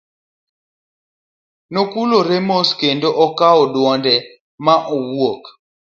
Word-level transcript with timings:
Nokulore 1.73 2.37
mos 2.47 2.69
kendo 2.79 3.09
okawo 3.25 3.63
wuode 3.73 4.15
ma 4.65 4.73
owuok. 4.95 5.43